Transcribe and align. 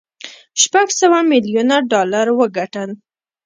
شپږ 0.61 0.87
سوه 1.01 1.19
ميليونه 1.31 1.75
ډالر 1.91 2.27
وګټل. 2.39 2.89